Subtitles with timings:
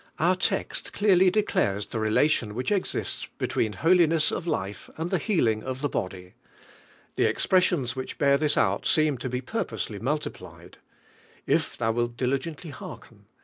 [0.17, 5.61] Our text clearly declares the relation which exists between holiness of life and the healing
[5.61, 6.33] of the body.
[7.17, 10.79] The expres sions which bear this oul seem In be pur posely multiplied:
[11.45, 13.25] "If thou wilt diligent ly hearken...